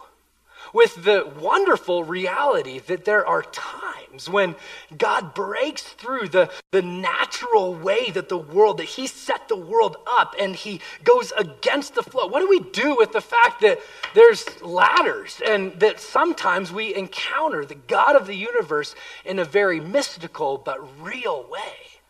[0.74, 3.94] with the wonderful reality that there are times?
[4.28, 4.54] when
[4.96, 9.96] God breaks through the, the natural way that the world, that He set the world
[10.18, 12.26] up and He goes against the flow.
[12.26, 13.80] What do we do with the fact that
[14.14, 19.80] there's ladders and that sometimes we encounter the God of the universe in a very
[19.80, 22.00] mystical but real way?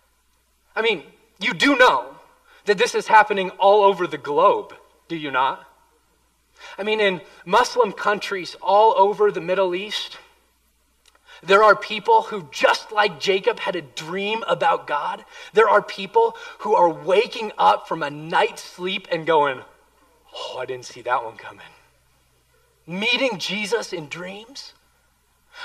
[0.77, 1.05] I mean,
[1.41, 2.17] you do know
[2.67, 4.75] that this is happening all over the globe,
[5.09, 5.67] do you not?
[6.79, 10.19] I mean, in Muslim countries all over the Middle East,
[11.43, 15.25] there are people who, just like Jacob, had a dream about God.
[15.53, 19.61] There are people who are waking up from a night's sleep and going,
[20.35, 21.67] Oh, I didn't see that one coming.
[22.87, 24.73] Meeting Jesus in dreams.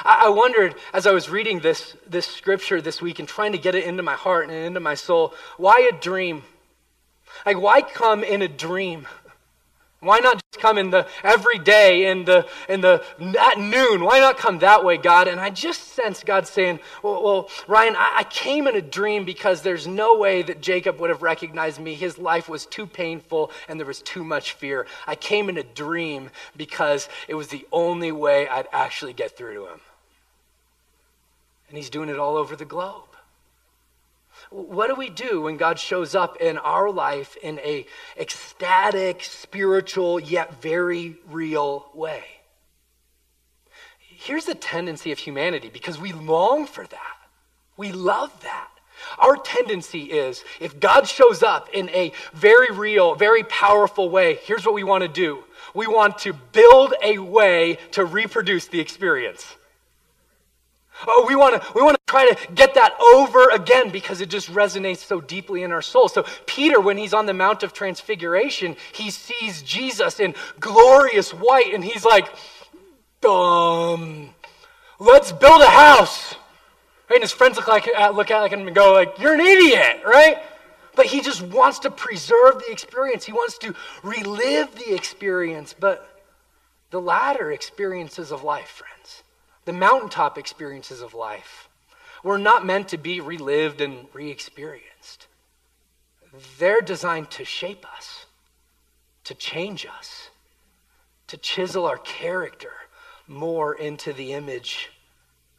[0.06, 3.74] I, wondered as I was reading this, this scripture this week and trying to get
[3.74, 6.44] it into my heart and into my soul why a dream?
[7.46, 9.08] Like, why come in a dream?
[10.02, 13.04] Why not just come in the every day in the in the
[13.38, 14.06] at noon?
[14.06, 15.28] Why not come that way, God?
[15.28, 19.26] And I just sense God saying, "Well, well Ryan, I, I came in a dream
[19.26, 21.96] because there's no way that Jacob would have recognized me.
[21.96, 24.88] His life was too painful and there was too much fear.
[25.06, 29.56] I came in a dream because it was the only way I'd actually get through
[29.56, 29.82] to him."
[31.68, 33.09] And He's doing it all over the globe.
[34.50, 37.86] What do we do when God shows up in our life in a
[38.18, 42.24] ecstatic, spiritual, yet very real way?
[43.98, 47.18] Here's the tendency of humanity because we long for that.
[47.78, 48.70] We love that.
[49.18, 54.66] Our tendency is if God shows up in a very real, very powerful way, here's
[54.66, 55.44] what we want to do.
[55.74, 59.56] We want to build a way to reproduce the experience.
[61.08, 64.30] Oh, we want to we want to try to get that over again because it
[64.30, 66.10] just resonates so deeply in our soul.
[66.10, 71.74] So, Peter, when he's on the Mount of Transfiguration, he sees Jesus in glorious white,
[71.74, 72.28] and he's like,
[73.26, 74.30] um,
[75.00, 76.36] let's build a house.
[77.10, 77.16] Right?
[77.16, 80.02] And his friends look, like, uh, look at him and go, like, you're an idiot,
[80.06, 80.38] right?
[80.96, 83.26] But he just wants to preserve the experience.
[83.26, 83.74] He wants to
[84.04, 85.74] relive the experience.
[85.78, 86.08] But
[86.92, 89.24] the ladder experiences of life, friends,
[89.70, 91.70] the mountaintop experiences of life,
[92.24, 95.28] were not meant to be relived and re experienced.
[96.58, 98.26] They're designed to shape us,
[99.26, 100.32] to change us,
[101.28, 102.72] to chisel our character
[103.28, 104.90] more into the image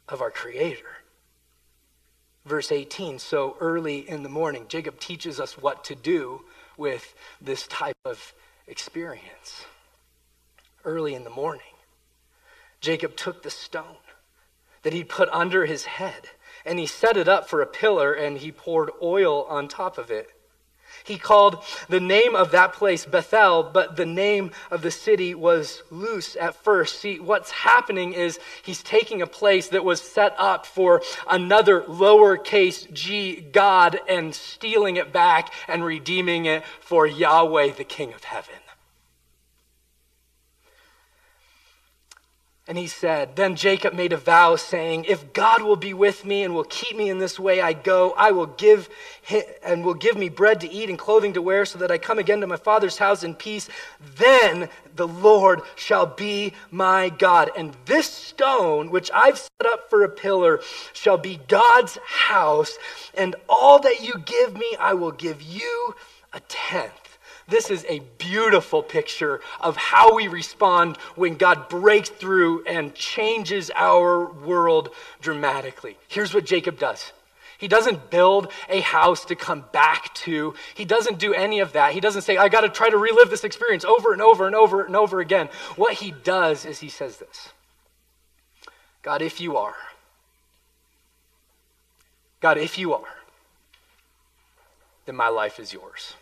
[0.09, 0.91] of our Creator.
[2.45, 6.41] Verse 18 so early in the morning, Jacob teaches us what to do
[6.75, 8.33] with this type of
[8.67, 9.63] experience.
[10.83, 11.63] Early in the morning,
[12.81, 13.95] Jacob took the stone
[14.83, 16.29] that he'd put under his head
[16.65, 20.11] and he set it up for a pillar and he poured oil on top of
[20.11, 20.29] it.
[21.03, 25.81] He called the name of that place Bethel, but the name of the city was
[25.89, 26.99] Luz at first.
[26.99, 32.91] See, what's happening is he's taking a place that was set up for another lowercase
[32.93, 38.55] g God and stealing it back and redeeming it for Yahweh, the King of heaven.
[42.71, 46.41] And he said, Then Jacob made a vow, saying, If God will be with me
[46.41, 48.87] and will keep me in this way I go, I will give
[49.61, 52.17] and will give me bread to eat and clothing to wear, so that I come
[52.17, 53.67] again to my father's house in peace.
[54.15, 57.51] Then the Lord shall be my God.
[57.57, 60.61] And this stone, which I've set up for a pillar,
[60.93, 62.77] shall be God's house.
[63.13, 65.93] And all that you give me, I will give you
[66.31, 67.10] a tenth.
[67.51, 73.69] This is a beautiful picture of how we respond when God breaks through and changes
[73.75, 74.89] our world
[75.19, 75.97] dramatically.
[76.07, 77.11] Here's what Jacob does.
[77.57, 80.55] He doesn't build a house to come back to.
[80.75, 81.91] He doesn't do any of that.
[81.91, 84.55] He doesn't say, I got to try to relive this experience over and over and
[84.55, 85.49] over and over again.
[85.75, 87.49] What he does is he says this
[89.03, 89.75] God, if you are,
[92.39, 93.17] God, if you are,
[95.05, 96.13] then my life is yours.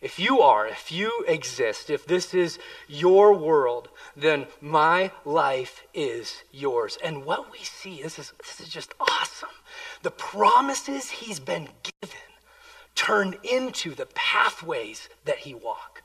[0.00, 6.42] If you are, if you exist, if this is your world, then my life is
[6.52, 6.96] yours.
[7.02, 9.48] And what we see, this is, this is just awesome.
[10.02, 12.16] The promises he's been given
[12.94, 16.02] turn into the pathways that he walk.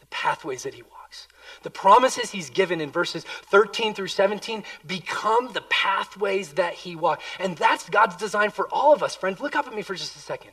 [0.00, 1.28] The pathways that he walks.
[1.62, 7.22] The promises he's given in verses 13 through 17 become the pathways that he walks.
[7.38, 9.40] And that's God's design for all of us, friends.
[9.40, 10.52] Look up at me for just a second.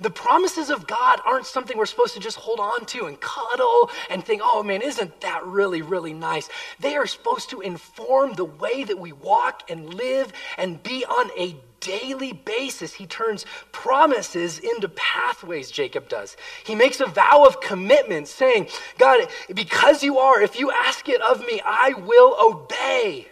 [0.00, 3.90] The promises of God aren't something we're supposed to just hold on to and cuddle
[4.10, 6.48] and think, oh man, isn't that really, really nice?
[6.80, 11.30] They are supposed to inform the way that we walk and live and be on
[11.38, 12.94] a daily basis.
[12.94, 16.36] He turns promises into pathways, Jacob does.
[16.64, 18.68] He makes a vow of commitment, saying,
[18.98, 23.28] God, because you are, if you ask it of me, I will obey.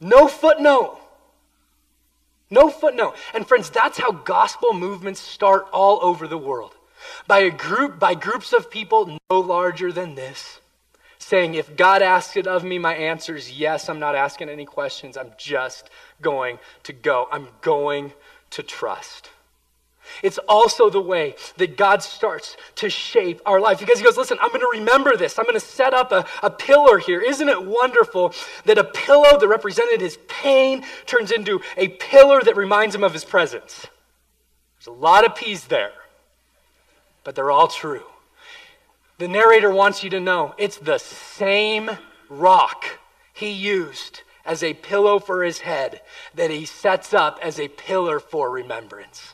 [0.00, 1.00] No footnote.
[2.54, 3.16] No footnote.
[3.34, 6.76] And friends, that's how gospel movements start all over the world.
[7.26, 10.60] By a group, by groups of people no larger than this,
[11.18, 13.88] saying, if God asks it of me, my answer is yes.
[13.88, 15.16] I'm not asking any questions.
[15.16, 15.90] I'm just
[16.22, 17.26] going to go.
[17.32, 18.12] I'm going
[18.50, 19.30] to trust.
[20.22, 24.38] It's also the way that God starts to shape our life because He goes, Listen,
[24.40, 25.38] I'm going to remember this.
[25.38, 27.20] I'm going to set up a, a pillar here.
[27.20, 28.32] Isn't it wonderful
[28.64, 33.12] that a pillow that represented His pain turns into a pillar that reminds Him of
[33.12, 33.86] His presence?
[34.78, 35.92] There's a lot of P's there,
[37.22, 38.04] but they're all true.
[39.18, 41.90] The narrator wants you to know it's the same
[42.28, 42.84] rock
[43.32, 46.02] He used as a pillow for His head
[46.34, 49.33] that He sets up as a pillar for remembrance.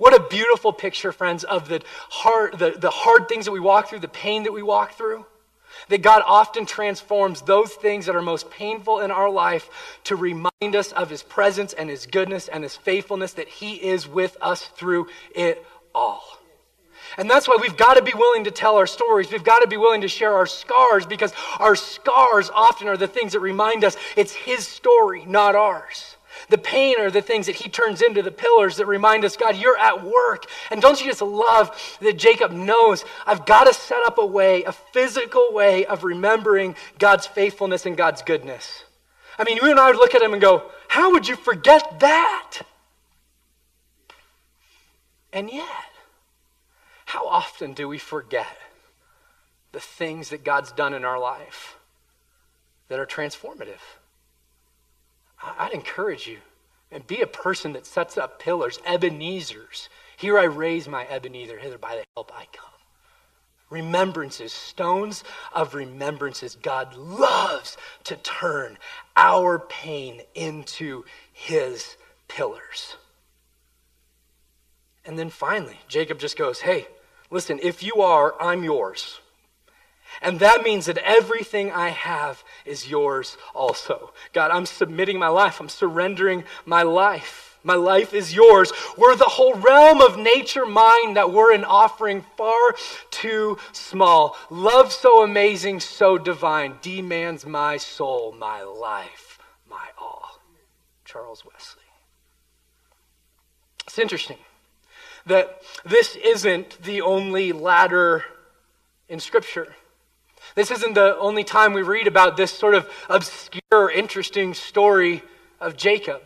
[0.00, 3.90] What a beautiful picture, friends, of the hard, the, the hard things that we walk
[3.90, 5.26] through, the pain that we walk through.
[5.90, 9.68] That God often transforms those things that are most painful in our life
[10.04, 14.08] to remind us of His presence and His goodness and His faithfulness, that He is
[14.08, 16.24] with us through it all.
[17.18, 19.30] And that's why we've got to be willing to tell our stories.
[19.30, 23.06] We've got to be willing to share our scars because our scars often are the
[23.06, 26.16] things that remind us it's His story, not ours.
[26.48, 29.56] The pain are the things that he turns into the pillars that remind us, God,
[29.56, 30.46] you're at work.
[30.70, 31.70] And don't you just love
[32.00, 36.76] that Jacob knows I've got to set up a way, a physical way of remembering
[36.98, 38.84] God's faithfulness and God's goodness.
[39.38, 42.00] I mean, you and I would look at him and go, How would you forget
[42.00, 42.58] that?
[45.32, 45.66] And yet,
[47.06, 48.58] how often do we forget
[49.72, 51.76] the things that God's done in our life?
[52.90, 53.80] that are transformative.
[55.42, 56.38] I'd encourage you
[56.90, 59.88] and be a person that sets up pillars, Ebenezer's.
[60.16, 62.66] Here I raise my Ebenezer, hither by the help I come.
[63.70, 65.22] Remembrances, stones
[65.52, 66.56] of remembrances.
[66.56, 68.78] God loves to turn
[69.16, 72.96] our pain into his pillars.
[75.04, 76.88] And then finally, Jacob just goes, Hey,
[77.30, 79.20] listen, if you are, I'm yours.
[80.22, 84.12] And that means that everything I have is yours also.
[84.32, 85.60] God, I'm submitting my life.
[85.60, 87.58] I'm surrendering my life.
[87.62, 88.72] My life is yours.
[88.96, 92.74] We're the whole realm of nature mind that we're an offering far
[93.10, 94.36] too small.
[94.48, 99.38] Love so amazing, so divine, demands my soul, my life,
[99.68, 100.40] my all.
[101.04, 101.82] Charles Wesley.
[103.86, 104.38] It's interesting
[105.26, 108.24] that this isn't the only ladder
[109.08, 109.74] in Scripture.
[110.54, 115.22] This isn't the only time we read about this sort of obscure, interesting story
[115.60, 116.22] of Jacob.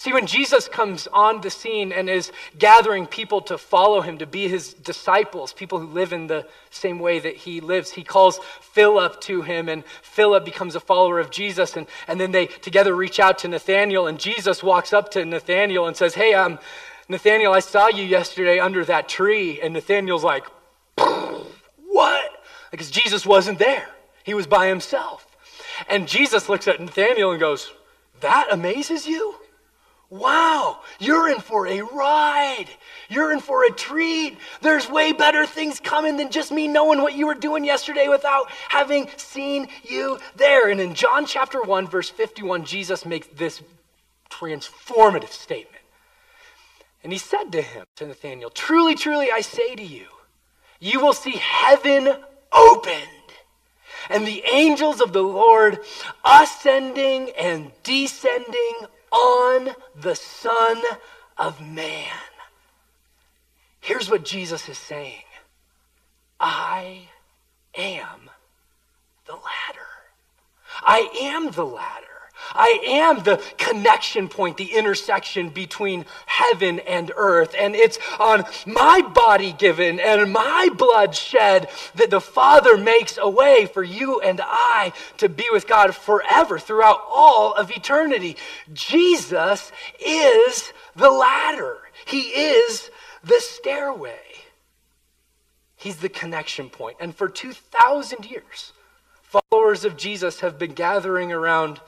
[0.00, 4.26] See, when Jesus comes on the scene and is gathering people to follow him, to
[4.26, 8.40] be his disciples, people who live in the same way that he lives, he calls
[8.62, 11.76] Philip to him, and Philip becomes a follower of Jesus.
[11.76, 15.86] And, and then they together reach out to Nathanael, and Jesus walks up to Nathanael
[15.86, 16.58] and says, Hey, um,
[17.10, 19.60] Nathanael, I saw you yesterday under that tree.
[19.60, 20.46] And Nathanael's like,
[20.96, 22.39] What?
[22.70, 23.88] Because Jesus wasn't there,
[24.22, 25.26] he was by himself.
[25.88, 27.72] And Jesus looks at Nathanael and goes,
[28.20, 29.36] That amazes you?
[30.10, 32.66] Wow, you're in for a ride.
[33.08, 34.38] You're in for a treat.
[34.60, 38.50] There's way better things coming than just me knowing what you were doing yesterday without
[38.68, 40.68] having seen you there.
[40.68, 43.62] And in John chapter 1, verse 51, Jesus makes this
[44.30, 45.76] transformative statement.
[47.04, 50.06] And he said to him, to Nathanael, Truly, truly, I say to you,
[50.80, 52.16] you will see heaven
[52.52, 53.06] opened
[54.08, 55.78] and the angels of the Lord
[56.24, 60.82] ascending and descending on the Son
[61.38, 62.06] of Man.
[63.80, 65.22] Here's what Jesus is saying
[66.38, 67.08] I
[67.76, 68.30] am
[69.26, 69.88] the ladder.
[70.82, 72.09] I am the ladder.
[72.54, 77.54] I am the connection point, the intersection between heaven and earth.
[77.58, 83.28] And it's on my body given and my blood shed that the Father makes a
[83.28, 88.36] way for you and I to be with God forever throughout all of eternity.
[88.72, 89.72] Jesus
[90.04, 92.90] is the ladder, He is
[93.22, 94.18] the stairway.
[95.76, 96.98] He's the connection point.
[97.00, 98.74] And for 2,000 years,
[99.22, 101.80] followers of Jesus have been gathering around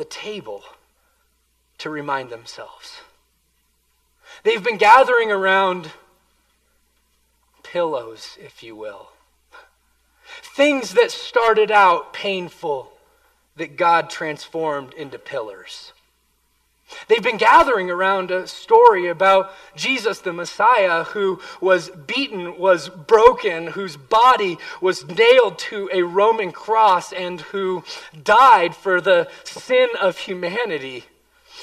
[0.00, 0.64] the table
[1.76, 3.02] to remind themselves.
[4.44, 5.90] They've been gathering around
[7.62, 9.10] pillows, if you will.
[10.42, 12.92] Things that started out painful
[13.56, 15.92] that God transformed into pillars.
[17.08, 23.68] They've been gathering around a story about Jesus the Messiah who was beaten, was broken,
[23.68, 27.84] whose body was nailed to a Roman cross, and who
[28.22, 31.04] died for the sin of humanity.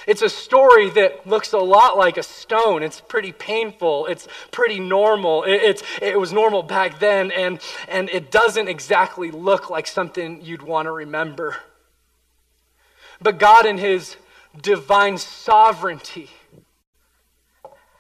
[0.06, 2.84] It's a story that looks a lot like a stone.
[2.84, 4.06] It's pretty painful.
[4.06, 5.44] It's pretty normal.
[5.44, 10.42] It, it's, it was normal back then, and, and it doesn't exactly look like something
[10.44, 11.58] you'd want to remember.
[13.22, 14.16] But God, in His
[14.62, 16.30] divine sovereignty.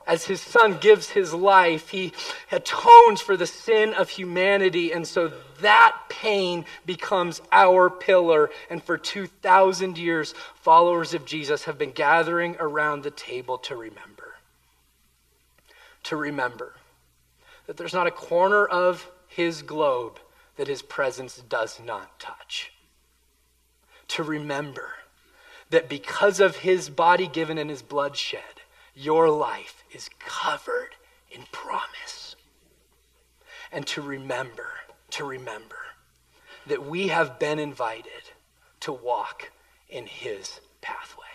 [0.05, 2.14] As his son gives his life, he
[2.49, 4.93] atones for the sin of humanity.
[4.93, 8.49] And so that pain becomes our pillar.
[8.70, 14.36] And for 2,000 years, followers of Jesus have been gathering around the table to remember.
[16.03, 16.76] To remember
[17.66, 20.20] that there's not a corner of his globe
[20.55, 22.72] that his presence does not touch.
[24.10, 24.93] To remember
[25.70, 28.41] that because of his body given and his blood shed,
[28.95, 30.95] your life is covered
[31.30, 32.36] in promise.
[33.72, 34.70] And to remember,
[35.11, 35.76] to remember
[36.68, 38.32] that we have been invited
[38.82, 39.51] to walk
[39.89, 41.26] in his pathway.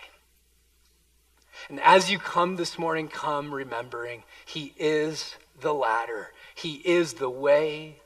[1.69, 7.29] And as you come this morning, come remembering he is the ladder, he is the
[7.29, 7.97] way,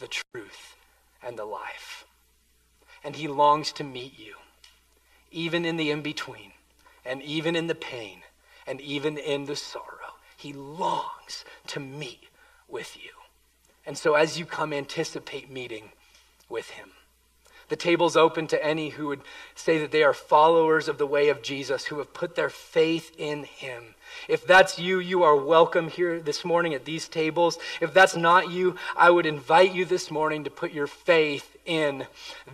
[0.00, 0.76] the truth,
[1.22, 2.04] and the life.
[3.04, 4.34] And he longs to meet you
[5.32, 6.52] even in the in between,
[7.04, 8.20] and even in the pain,
[8.66, 10.16] and even in the sorrow.
[10.36, 12.24] He longs to meet
[12.68, 13.10] with you.
[13.84, 15.90] And so, as you come, anticipate meeting
[16.48, 16.90] with him.
[17.72, 19.22] The table's open to any who would
[19.54, 23.12] say that they are followers of the way of Jesus, who have put their faith
[23.16, 23.94] in him.
[24.28, 27.58] If that's you, you are welcome here this morning at these tables.
[27.80, 32.06] If that's not you, I would invite you this morning to put your faith in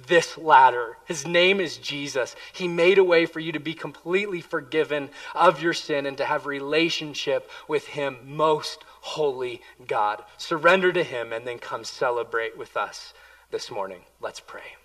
[0.07, 0.99] this ladder.
[1.07, 2.37] His name is Jesus.
[2.53, 6.27] He made a way for you to be completely forgiven of your sin and to
[6.27, 10.23] have relationship with him, most holy God.
[10.37, 13.15] Surrender to him and then come celebrate with us
[13.51, 14.03] this morning.
[14.21, 14.78] Let's pray.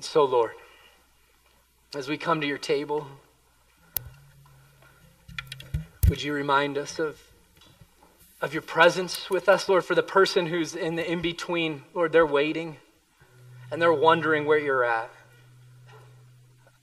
[0.00, 0.52] So, Lord,
[1.94, 3.06] as we come to your table,
[6.08, 7.20] would you remind us of,
[8.40, 12.12] of your presence with us, Lord, for the person who's in the in between, Lord,
[12.12, 12.76] they're waiting
[13.70, 15.10] and they're wondering where you're at.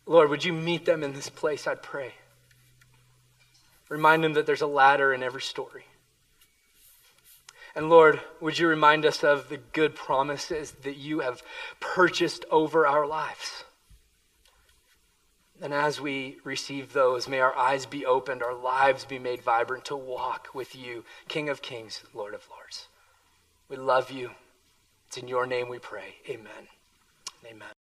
[0.05, 2.13] Lord, would you meet them in this place, I pray.
[3.89, 5.85] Remind them that there's a ladder in every story.
[7.75, 11.41] And Lord, would you remind us of the good promises that you have
[11.79, 13.63] purchased over our lives?
[15.61, 19.85] And as we receive those, may our eyes be opened, our lives be made vibrant
[19.85, 22.87] to walk with you, King of Kings, Lord of Lords.
[23.69, 24.31] We love you.
[25.07, 26.15] It's in your name we pray.
[26.27, 26.67] Amen.
[27.45, 27.80] Amen.